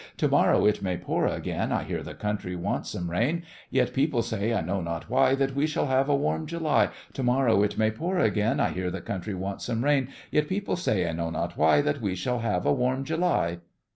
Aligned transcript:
To 0.17 0.27
morrow 0.27 0.65
it 0.65 0.81
may 0.81 0.97
pour 0.97 1.27
again 1.27 1.71
(I 1.71 1.83
hear 1.83 2.01
the 2.01 2.15
country 2.15 2.55
wants 2.55 2.89
some 2.89 3.11
rain), 3.11 3.43
Yet 3.69 3.93
people 3.93 4.23
say, 4.23 4.51
I 4.51 4.61
know 4.61 4.81
not 4.81 5.11
why, 5.11 5.35
That 5.35 5.53
we 5.53 5.67
shall 5.67 5.85
have 5.85 6.09
a 6.09 6.15
warm 6.15 6.47
July. 6.47 6.89
To 7.13 7.21
morrow 7.21 7.61
it 7.61 7.77
may 7.77 7.91
pour 7.91 8.17
again 8.17 8.59
(I 8.59 8.69
hear 8.71 8.89
the 8.89 8.99
country 9.01 9.35
wants 9.35 9.65
some 9.65 9.83
rain), 9.85 10.07
Yet 10.31 10.49
people 10.49 10.75
say, 10.75 11.07
I 11.07 11.11
know 11.11 11.29
not 11.29 11.55
why, 11.55 11.81
That 11.81 12.01
we 12.01 12.15
shall 12.15 12.39
have 12.39 12.65
a 12.65 12.73
warm 12.73 13.03
July. 13.03 13.59